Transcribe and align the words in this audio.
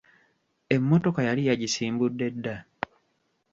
Emmotokka 0.75 1.21
yali 1.27 1.41
yagisimbudde 1.49 2.27
dda? 2.35 2.55